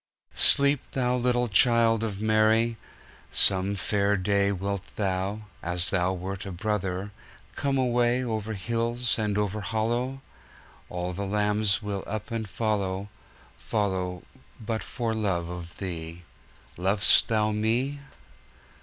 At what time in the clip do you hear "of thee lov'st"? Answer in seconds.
15.49-17.27